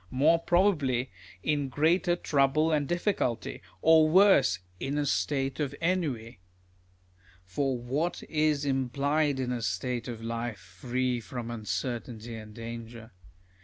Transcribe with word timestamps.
More 0.09 0.39
probably, 0.39 1.11
in 1.43 1.69
greater 1.69 2.15
trouble 2.15 2.71
and 2.71 2.87
difiiculty; 2.89 3.61
or 3.83 4.09
worse, 4.09 4.57
in 4.79 4.97
a 4.97 5.05
state 5.05 5.59
of 5.59 5.75
ennui? 5.79 6.39
For 7.45 7.77
what 7.77 8.23
is 8.23 8.65
implied 8.65 9.39
in 9.39 9.51
a 9.51 9.61
state 9.61 10.07
of 10.07 10.23
Life 10.23 10.57
free 10.57 11.19
from 11.19 11.49
uncer 11.49 12.01
142 12.01 12.01
DIALOGUE 12.01 12.15
BETWEEN 12.15 12.19
tainty 12.19 12.41
and 12.41 12.53
danger 12.55 13.11